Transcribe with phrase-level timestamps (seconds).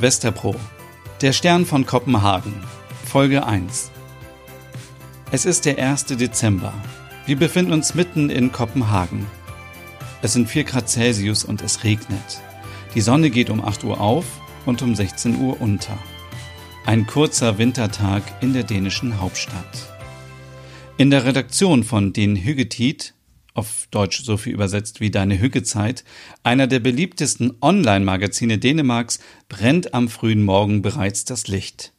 [0.00, 0.54] Westerbro.
[1.20, 2.54] Der Stern von Kopenhagen.
[3.04, 3.90] Folge 1.
[5.30, 6.06] Es ist der 1.
[6.06, 6.72] Dezember.
[7.26, 9.26] Wir befinden uns mitten in Kopenhagen.
[10.22, 12.40] Es sind 4 Grad Celsius und es regnet.
[12.94, 14.24] Die Sonne geht um 8 Uhr auf
[14.64, 15.98] und um 16 Uhr unter.
[16.86, 19.92] Ein kurzer Wintertag in der dänischen Hauptstadt.
[20.96, 23.12] In der Redaktion von Den Hüggetit
[23.54, 26.04] auf Deutsch so viel übersetzt wie Deine Hüggezeit,
[26.42, 31.92] einer der beliebtesten Online-Magazine Dänemarks, brennt am frühen Morgen bereits das Licht.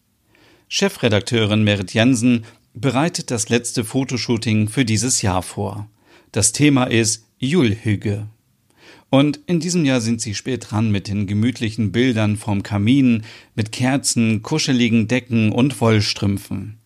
[0.67, 5.89] Chefredakteurin Merit Jensen bereitet das letzte Fotoshooting für dieses Jahr vor.
[6.31, 8.27] Das Thema ist Julhügge.
[9.09, 13.23] Und in diesem Jahr sind sie spät dran mit den gemütlichen Bildern vom Kamin,
[13.55, 16.77] mit Kerzen, kuscheligen Decken und Wollstrümpfen.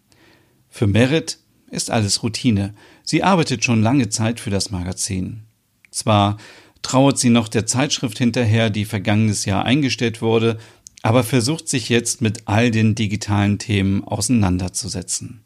[0.68, 1.38] Für Merit
[1.76, 2.74] ist alles Routine.
[3.04, 5.44] Sie arbeitet schon lange Zeit für das Magazin.
[5.92, 6.38] Zwar
[6.82, 10.58] trauert sie noch der Zeitschrift hinterher, die vergangenes Jahr eingestellt wurde,
[11.02, 15.42] aber versucht sich jetzt mit all den digitalen Themen auseinanderzusetzen.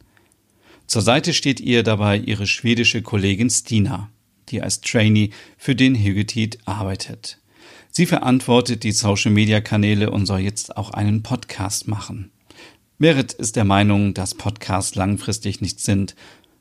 [0.88, 4.10] Zur Seite steht ihr dabei ihre schwedische Kollegin Stina,
[4.50, 7.40] die als Trainee für den Hugetit arbeitet.
[7.92, 12.32] Sie verantwortet die Social-Media-Kanäle und soll jetzt auch einen Podcast machen.
[13.02, 16.16] Merit ist der Meinung, dass Podcasts langfristig nichts sind.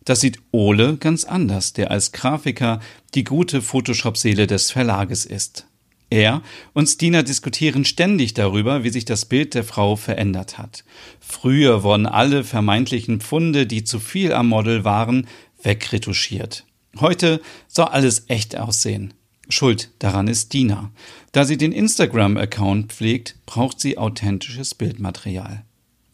[0.04, 2.78] Das sieht Ole ganz anders, der als Grafiker
[3.14, 5.66] die gute Photoshop-Seele des Verlages ist.
[6.10, 6.42] Er
[6.74, 10.84] und Stina diskutieren ständig darüber, wie sich das Bild der Frau verändert hat.
[11.18, 15.26] Früher wurden alle vermeintlichen Pfunde, die zu viel am Model waren,
[15.60, 16.64] wegretuschiert.
[17.00, 19.12] Heute soll alles echt aussehen.
[19.48, 20.92] Schuld daran ist Dina.
[21.32, 25.64] Da sie den Instagram-Account pflegt, braucht sie authentisches Bildmaterial.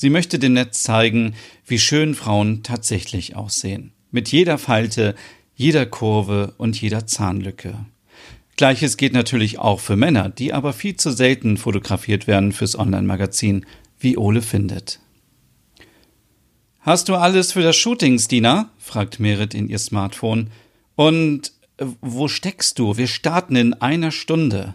[0.05, 1.35] Sie möchte dem Netz zeigen,
[1.67, 3.93] wie schön Frauen tatsächlich aussehen.
[4.11, 5.15] Mit jeder Falte,
[5.55, 7.87] jeder Kurve und jeder Zahnlücke.
[8.59, 13.65] Gleiches geht natürlich auch für Männer, die aber viel zu selten fotografiert werden fürs Online-Magazin,
[13.99, 15.01] wie Ole findet.
[16.81, 18.69] Hast du alles für das Shooting, Stina?
[18.77, 20.51] fragt Merit in ihr Smartphone.
[20.97, 22.99] Und äh, wo steckst du?
[22.99, 24.75] Wir starten in einer Stunde.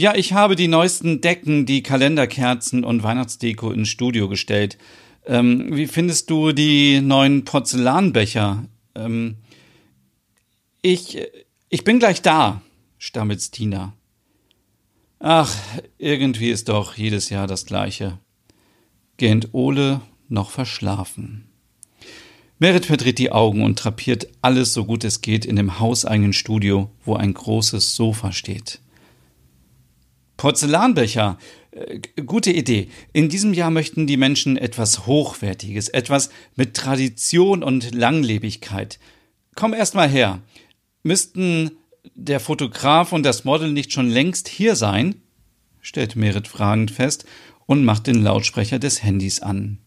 [0.00, 4.78] Ja, ich habe die neuesten Decken, die Kalenderkerzen und Weihnachtsdeko ins Studio gestellt.
[5.26, 8.64] Ähm, wie findest du die neuen Porzellanbecher?
[8.94, 9.38] Ähm,
[10.82, 11.18] ich,
[11.68, 12.62] ich bin gleich da,
[12.98, 13.92] stammelt Stina.
[15.18, 15.52] Ach,
[15.98, 18.20] irgendwie ist doch jedes Jahr das gleiche.
[19.16, 21.48] Gähnt Ole noch verschlafen.
[22.60, 26.88] Merit verdreht die Augen und trapiert alles so gut es geht in dem hauseigenen Studio,
[27.04, 28.78] wo ein großes Sofa steht.
[30.38, 31.36] Porzellanbecher.
[31.72, 32.88] Äh, gute Idee.
[33.12, 38.98] In diesem Jahr möchten die Menschen etwas Hochwertiges, etwas mit Tradition und Langlebigkeit.
[39.54, 40.40] Komm erst mal her.
[41.02, 41.72] Müssten
[42.14, 45.16] der Fotograf und das Model nicht schon längst hier sein?
[45.82, 47.26] stellt Merit fragend fest
[47.66, 49.78] und macht den Lautsprecher des Handys an.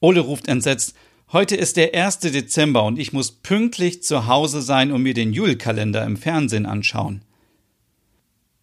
[0.00, 0.94] Ole ruft entsetzt,
[1.32, 2.20] Heute ist der 1.
[2.20, 7.22] Dezember und ich muss pünktlich zu Hause sein und mir den Julkalender im Fernsehen anschauen.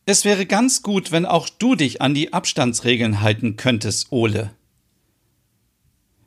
[0.05, 4.51] Es wäre ganz gut, wenn auch du dich an die Abstandsregeln halten könntest, Ole.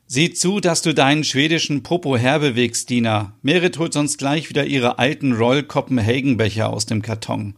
[0.06, 3.36] Sieh zu, dass du deinen schwedischen Popo herbewegst, Dina.
[3.42, 7.56] Merit holt sonst gleich wieder ihre alten Roll Copenhagen-Becher aus dem Karton.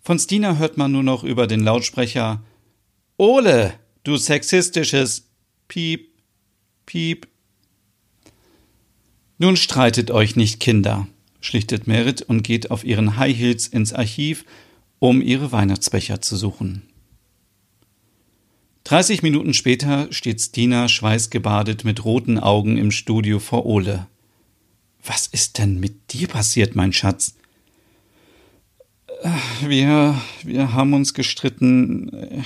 [0.00, 2.42] Von Stina hört man nur noch über den Lautsprecher
[3.16, 5.28] Ole, du sexistisches
[5.68, 6.08] Piep,
[6.86, 7.28] Piep.
[9.38, 11.06] Nun streitet euch nicht, Kinder,
[11.40, 14.44] schlichtet Merit und geht auf ihren High Heels ins Archiv
[14.98, 16.82] um ihre Weihnachtsbecher zu suchen.
[18.84, 24.06] 30 Minuten später steht Stina schweißgebadet mit roten Augen im Studio vor Ole.
[25.02, 27.34] Was ist denn mit dir passiert, mein Schatz?
[29.66, 32.44] Wir, wir haben uns gestritten.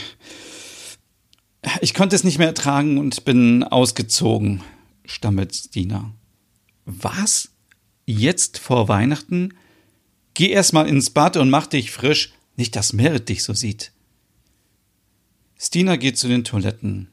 [1.81, 4.63] Ich konnte es nicht mehr ertragen und bin ausgezogen,
[5.05, 6.13] stammelt Stina.
[6.85, 7.51] Was?
[8.07, 9.55] Jetzt vor Weihnachten?
[10.35, 12.33] Geh erst mal ins Bad und mach dich frisch.
[12.59, 13.93] Nicht, dass Merit dich so sieht.
[15.57, 17.07] Stina geht zu den Toiletten.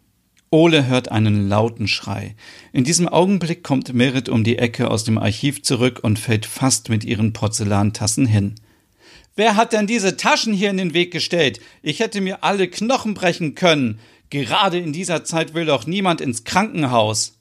[0.50, 2.36] Ole hört einen lauten Schrei.
[2.74, 6.90] In diesem Augenblick kommt Merit um die Ecke aus dem Archiv zurück und fällt fast
[6.90, 8.56] mit ihren Porzellantassen hin.
[9.36, 11.60] Wer hat denn diese Taschen hier in den Weg gestellt?
[11.84, 14.00] Ich hätte mir alle Knochen brechen können.
[14.32, 17.34] Gerade in dieser Zeit will doch niemand ins Krankenhaus.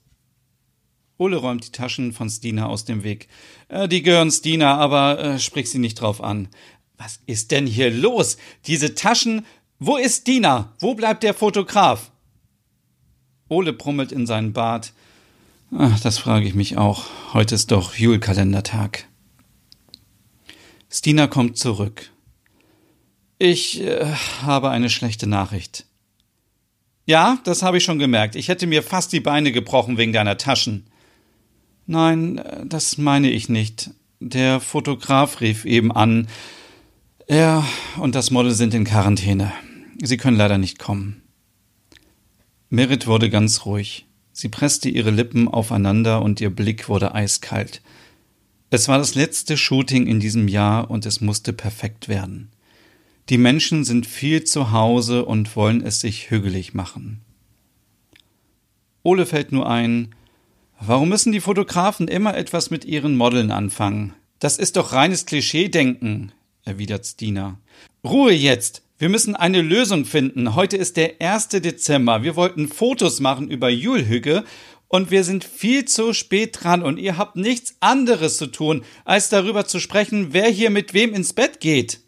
[1.17, 3.29] Ole räumt die Taschen von Stina aus dem Weg.
[3.69, 6.49] Äh, die gehören Stina, aber äh, sprich sie nicht drauf an.
[6.97, 8.37] Was ist denn hier los?
[8.67, 9.45] Diese Taschen.
[9.79, 10.73] Wo ist Dina?
[10.79, 12.11] Wo bleibt der Fotograf?
[13.49, 14.93] Ole brummelt in seinen Bart.
[15.77, 17.05] Ach, das frage ich mich auch.
[17.33, 19.07] Heute ist doch Julkalendertag.
[20.89, 22.11] Stina kommt zurück.
[23.37, 24.05] Ich äh,
[24.43, 25.85] habe eine schlechte Nachricht.
[27.05, 28.35] Ja, das habe ich schon gemerkt.
[28.35, 30.87] Ich hätte mir fast die Beine gebrochen wegen deiner Taschen.
[31.85, 33.91] Nein, äh, das meine ich nicht.
[34.19, 36.27] Der Fotograf rief eben an.
[37.27, 37.65] Er
[37.97, 39.51] und das Model sind in Quarantäne.
[39.99, 41.23] Sie können leider nicht kommen.
[42.69, 44.05] Merit wurde ganz ruhig.
[44.31, 47.81] Sie presste ihre Lippen aufeinander und ihr Blick wurde eiskalt.
[48.69, 52.51] Es war das letzte Shooting in diesem Jahr und es musste perfekt werden.
[53.29, 57.21] Die Menschen sind viel zu Hause und wollen es sich hügelig machen.
[59.01, 60.13] Ole fällt nur ein,
[60.79, 64.13] warum müssen die Fotografen immer etwas mit ihren Modeln anfangen?
[64.37, 66.31] Das ist doch reines Klischeedenken,
[66.65, 67.59] erwidert Stina.
[68.03, 68.81] Ruhe jetzt!
[68.97, 70.55] Wir müssen eine Lösung finden.
[70.55, 71.49] Heute ist der 1.
[71.49, 72.23] Dezember.
[72.23, 74.45] Wir wollten Fotos machen über Julhügge
[74.87, 79.27] und wir sind viel zu spät dran und ihr habt nichts anderes zu tun, als
[79.27, 81.99] darüber zu sprechen, wer hier mit wem ins Bett geht.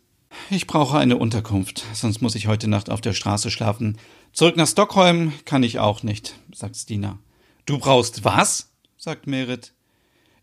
[0.50, 3.98] Ich brauche eine Unterkunft, sonst muss ich heute Nacht auf der Straße schlafen.
[4.32, 7.20] Zurück nach Stockholm kann ich auch nicht, sagt Stina.
[7.66, 8.72] Du brauchst was?
[8.96, 9.74] sagt Merit.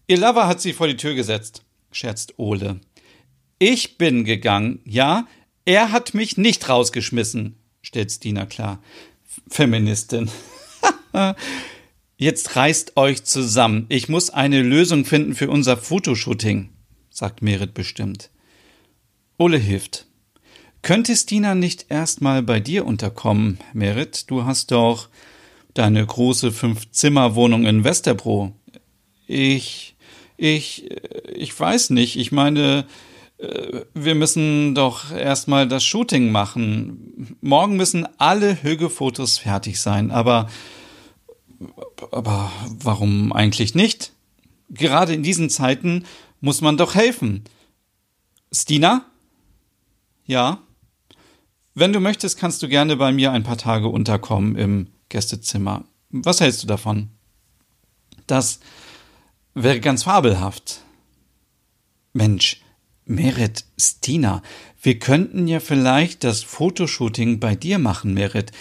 [0.07, 2.81] Ihr Lover hat sie vor die Tür gesetzt, scherzt Ole.
[3.59, 5.27] Ich bin gegangen, ja,
[5.65, 8.83] er hat mich nicht rausgeschmissen, stellt Stina klar.
[9.49, 10.31] Feministin.
[12.17, 13.87] Jetzt reißt euch zusammen.
[13.89, 16.71] Ich muss eine Lösung finden für unser Fotoshooting,
[17.11, 18.31] sagt Merit bestimmt.
[19.39, 20.07] Ole hilft.
[20.83, 24.31] Könnte Stina nicht erstmal bei dir unterkommen, Merit?
[24.31, 25.09] Du hast doch
[25.73, 28.53] deine große Fünf-Zimmer-Wohnung in Westerbro.
[29.27, 29.97] Ich,
[30.37, 30.91] ich,
[31.35, 32.17] ich weiß nicht.
[32.17, 32.85] Ich meine, äh,
[33.95, 37.37] wir müssen doch erstmal das Shooting machen.
[37.41, 40.49] Morgen müssen alle Hügefotos fertig sein, aber
[42.11, 44.13] aber warum eigentlich nicht?
[44.71, 46.05] Gerade in diesen Zeiten
[46.41, 47.45] muss man doch helfen.
[48.53, 49.07] Stina?
[50.27, 50.59] Ja?
[51.75, 55.85] Wenn du möchtest, kannst du gerne bei mir ein paar Tage unterkommen im Gästezimmer.
[56.11, 57.11] Was hältst du davon?
[58.27, 58.61] Das
[59.55, 60.81] wäre ganz fabelhaft.
[62.13, 62.63] Mensch,
[63.07, 64.43] Merit, Stina,
[64.81, 68.53] wir könnten ja vielleicht das Fotoshooting bei dir machen, Merit.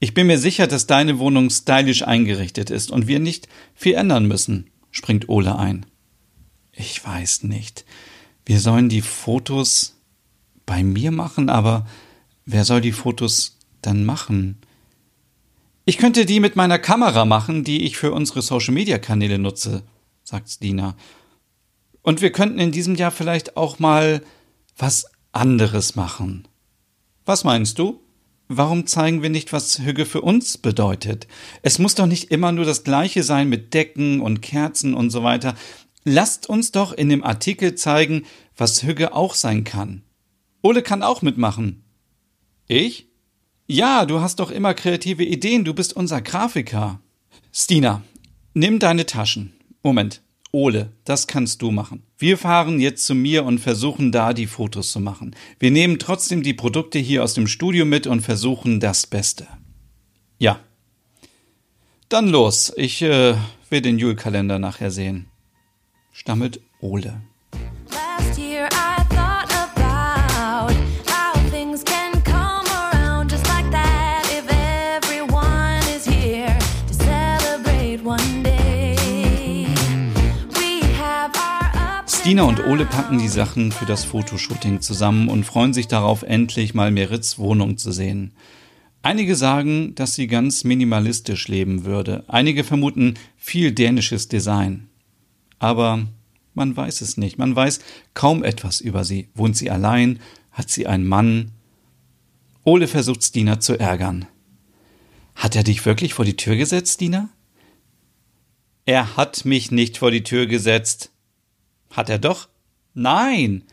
[0.00, 4.26] Ich bin mir sicher, dass deine Wohnung stylisch eingerichtet ist und wir nicht viel ändern
[4.26, 5.86] müssen, springt Ole ein.
[6.72, 7.86] Ich weiß nicht.
[8.44, 9.96] Wir sollen die Fotos
[10.66, 11.86] bei mir machen, aber
[12.44, 14.58] wer soll die Fotos dann machen?
[15.86, 19.84] Ich könnte die mit meiner Kamera machen, die ich für unsere Social Media Kanäle nutze,
[20.22, 20.96] sagt Stina.
[22.06, 24.22] Und wir könnten in diesem Jahr vielleicht auch mal
[24.78, 26.46] was anderes machen.
[27.24, 28.00] Was meinst du?
[28.46, 31.26] Warum zeigen wir nicht, was Hüge für uns bedeutet?
[31.62, 35.24] Es muss doch nicht immer nur das Gleiche sein mit Decken und Kerzen und so
[35.24, 35.56] weiter.
[36.04, 38.24] Lasst uns doch in dem Artikel zeigen,
[38.56, 40.04] was Hüge auch sein kann.
[40.62, 41.82] Ole kann auch mitmachen.
[42.68, 43.08] Ich?
[43.66, 47.00] Ja, du hast doch immer kreative Ideen, du bist unser Grafiker.
[47.52, 48.04] Stina,
[48.54, 49.54] nimm deine Taschen.
[49.82, 50.22] Moment.
[50.56, 52.02] Ole, das kannst du machen.
[52.16, 55.36] Wir fahren jetzt zu mir und versuchen da die Fotos zu machen.
[55.58, 59.46] Wir nehmen trotzdem die Produkte hier aus dem Studio mit und versuchen das Beste.
[60.38, 60.58] Ja.
[62.08, 62.72] Dann los.
[62.74, 63.34] Ich äh,
[63.68, 65.26] will den Julkalender nachher sehen.
[66.10, 67.20] Stammelt Ole.
[82.26, 86.74] Stina und Ole packen die Sachen für das Fotoshooting zusammen und freuen sich darauf, endlich
[86.74, 88.32] mal Merits Wohnung zu sehen.
[89.00, 92.24] Einige sagen, dass sie ganz minimalistisch leben würde.
[92.26, 94.88] Einige vermuten viel dänisches Design.
[95.60, 96.08] Aber
[96.52, 97.38] man weiß es nicht.
[97.38, 97.78] Man weiß
[98.14, 99.28] kaum etwas über sie.
[99.36, 100.18] Wohnt sie allein?
[100.50, 101.52] Hat sie einen Mann?
[102.64, 104.26] Ole versucht Stina zu ärgern.
[105.36, 107.28] Hat er dich wirklich vor die Tür gesetzt, Stina?
[108.84, 111.12] Er hat mich nicht vor die Tür gesetzt,
[111.90, 112.48] hat er doch?
[112.94, 113.64] Nein.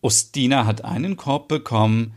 [0.00, 2.14] Ustina hat einen Korb bekommen.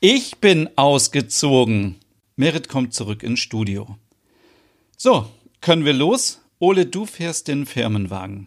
[0.00, 1.96] Ich bin ausgezogen.
[2.36, 3.96] Merit kommt zurück ins Studio.
[4.96, 6.40] So, können wir los?
[6.58, 8.46] Ole, du fährst den Firmenwagen.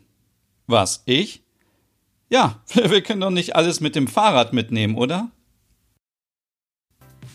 [0.68, 1.42] Was, ich?
[2.30, 5.30] Ja, wir können doch nicht alles mit dem Fahrrad mitnehmen, oder?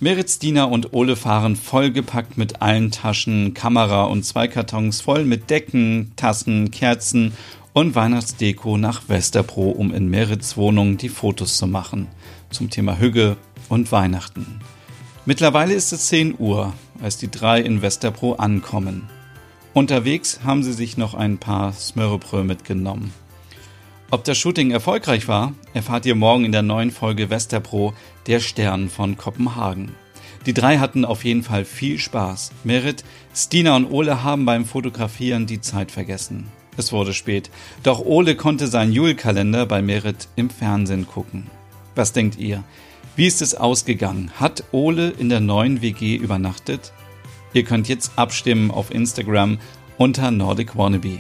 [0.01, 5.51] Merit, Stina und Ole fahren vollgepackt mit allen Taschen, Kamera und zwei Kartons voll mit
[5.51, 7.33] Decken, Tassen, Kerzen
[7.73, 12.09] und Weihnachtsdeko nach Westerbro, um in Merits Wohnung die Fotos zu machen
[12.51, 13.37] zum Thema Hügge
[13.69, 14.61] und Weihnachten.
[15.27, 16.73] Mittlerweile ist es 10 Uhr,
[17.03, 19.09] als die drei in Westerbro ankommen.
[19.75, 23.13] Unterwegs haben sie sich noch ein paar Smörrebröt mitgenommen.
[24.11, 27.93] Ob das Shooting erfolgreich war, erfahrt ihr morgen in der neuen Folge Westerpro,
[28.27, 29.91] der Stern von Kopenhagen.
[30.47, 32.53] Die drei hatten auf jeden Fall viel Spaß.
[32.65, 36.47] Merit, Stina und Ole haben beim Fotografieren die Zeit vergessen.
[36.79, 37.51] Es wurde spät,
[37.83, 41.49] doch Ole konnte seinen Julkalender bei Merit im Fernsehen gucken.
[41.97, 42.63] Was denkt ihr?
[43.17, 44.31] Wie ist es ausgegangen?
[44.39, 46.93] Hat Ole in der neuen WG übernachtet?
[47.53, 49.59] Ihr könnt jetzt abstimmen auf Instagram
[49.97, 51.19] unter Nordic Wannabe.